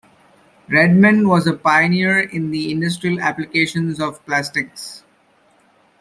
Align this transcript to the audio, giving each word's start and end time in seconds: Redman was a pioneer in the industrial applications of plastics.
Redman 0.67 1.27
was 1.27 1.45
a 1.45 1.53
pioneer 1.53 2.21
in 2.21 2.49
the 2.49 2.71
industrial 2.71 3.19
applications 3.19 3.99
of 3.99 4.25
plastics. 4.25 5.03